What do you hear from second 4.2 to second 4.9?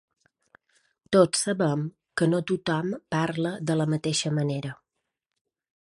manera.